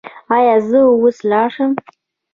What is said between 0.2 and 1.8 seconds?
ایا زه اوس لاړ شم؟